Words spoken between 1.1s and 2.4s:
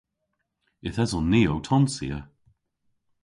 ni ow tonsya.